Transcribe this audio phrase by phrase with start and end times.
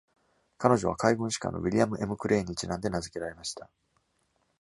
[0.57, 3.69] 彼女は海軍士官のウィリアム・ M・クレーンにちなんで名付けられました。